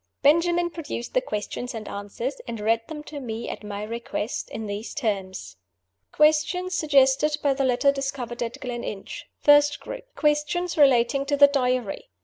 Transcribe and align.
Benjamin 0.23 0.71
produced 0.71 1.13
the 1.13 1.21
Questions 1.21 1.75
and 1.75 1.87
Answers; 1.87 2.41
and 2.47 2.59
read 2.59 2.81
them 2.87 3.03
to 3.03 3.19
me, 3.19 3.47
at 3.47 3.63
my 3.63 3.83
request, 3.83 4.49
in 4.49 4.65
these 4.65 4.95
terms: 4.95 5.57
"Questions 6.11 6.73
suggested 6.73 7.37
by 7.43 7.53
the 7.53 7.63
letter 7.63 7.91
discovered 7.91 8.41
at 8.41 8.59
Gleninch. 8.59 9.25
First 9.37 9.79
Group: 9.79 10.05
Questions 10.15 10.75
relating 10.75 11.23
to 11.27 11.37
the 11.37 11.45
Diary. 11.45 12.09